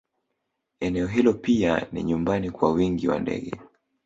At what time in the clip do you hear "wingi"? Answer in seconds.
2.71-3.07